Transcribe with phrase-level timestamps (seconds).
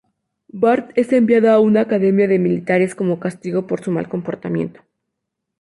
[0.51, 4.81] Bart es enviado a una academia de militares como castigo por su mal comportamiento.